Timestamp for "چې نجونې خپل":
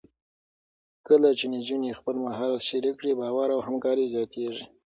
1.39-2.15